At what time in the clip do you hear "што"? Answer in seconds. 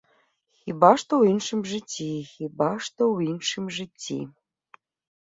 1.03-1.13, 2.89-2.99